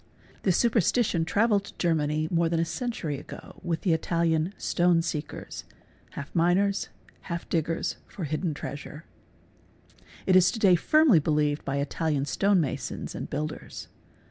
[0.41, 4.57] This super stition travelled to Germany more than a century ago with the Italian |
[4.57, 5.63] "'stone seekers''
[6.17, 6.89] (half miners,
[7.29, 9.05] half diggers for hidden treasure).
[10.25, 13.89] It is; to day firmly believed by Italian stone masons and builders.